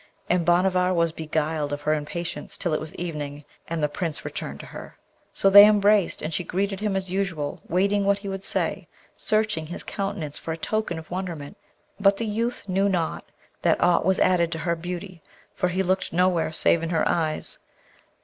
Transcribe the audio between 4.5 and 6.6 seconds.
to her. So they embraced, and she